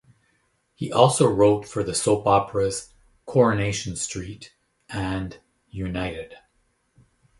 He 0.73 0.91
also 0.91 1.27
wrote 1.29 1.67
for 1.67 1.83
the 1.83 1.93
soap 1.93 2.25
operas 2.25 2.91
"Coronation 3.27 3.95
Street" 3.95 4.51
and 4.89 5.37
"United!". 5.69 6.33